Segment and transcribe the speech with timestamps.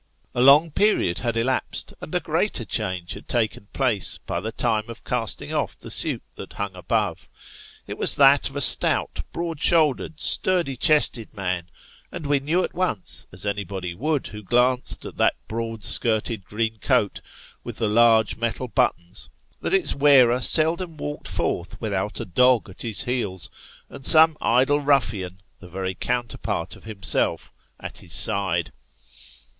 [0.33, 4.89] A long period had elapsed, and a greater change had taken place, by the time
[4.89, 7.29] of casting off the suit that hung above.
[7.85, 11.69] It was that of a stout, broad shouldered, sturdy chested man;
[12.11, 16.79] and we knew at once, as anybody would, who glanced at that broad skirted green
[16.79, 17.21] coat,
[17.63, 19.29] with the largo metal buttons,
[19.59, 23.51] that its wearer seldom walked forth without a dog at his heels,
[23.87, 28.71] and some idle ruffian, the very counterpart of himself, at his side.